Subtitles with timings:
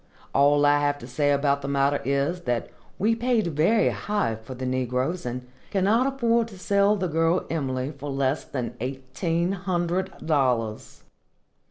[0.33, 4.55] All I have to say about the matter is, that we paid very high for
[4.55, 10.13] the negroes, and cannot afford to sell the girl Emily for less than EIGHTEEN HUNDRED
[10.25, 11.03] DOLLARS.